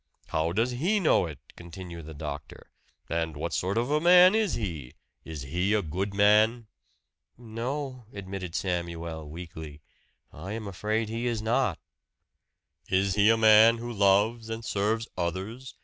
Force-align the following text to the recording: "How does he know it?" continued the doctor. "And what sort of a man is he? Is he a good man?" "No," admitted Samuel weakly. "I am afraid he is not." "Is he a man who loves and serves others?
"How 0.29 0.51
does 0.51 0.71
he 0.71 0.99
know 0.99 1.27
it?" 1.27 1.37
continued 1.55 2.07
the 2.07 2.15
doctor. 2.15 2.71
"And 3.07 3.37
what 3.37 3.53
sort 3.53 3.77
of 3.77 3.91
a 3.91 4.01
man 4.01 4.33
is 4.33 4.55
he? 4.55 4.95
Is 5.23 5.43
he 5.43 5.75
a 5.75 5.83
good 5.83 6.11
man?" 6.15 6.65
"No," 7.37 8.05
admitted 8.11 8.55
Samuel 8.55 9.29
weakly. 9.29 9.79
"I 10.33 10.53
am 10.53 10.65
afraid 10.67 11.07
he 11.09 11.27
is 11.27 11.43
not." 11.43 11.77
"Is 12.89 13.13
he 13.13 13.29
a 13.29 13.37
man 13.37 13.77
who 13.77 13.93
loves 13.93 14.49
and 14.49 14.65
serves 14.65 15.07
others? 15.15 15.75